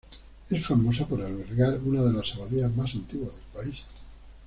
[0.49, 3.75] Es famosa por albergar una de las abadías más antiguas del país.